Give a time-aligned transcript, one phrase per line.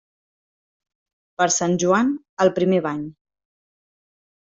[1.43, 2.11] Per Sant Joan,
[2.47, 3.07] el primer bany.